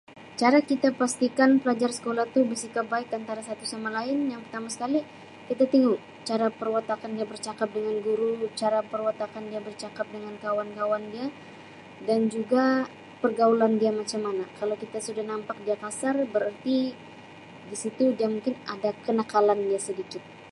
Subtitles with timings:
[0.41, 4.99] Cara kita pastikan pelajar sekolah tu bersikap baik antara satu sama lain yang pertama sekali
[5.49, 5.93] kita tingu
[6.29, 11.27] cara perwatakan dia bercakap dengan guru, cara perwatakan dia bercakap dengan kawan-kawan dia
[12.07, 12.65] dan juga
[13.21, 14.43] pergaulan dia macam mana.
[14.59, 16.79] Kalau kita sudah nampak dia kasar bererti
[17.69, 20.23] di situ dia mungkin ada kenakalan dia sedikit.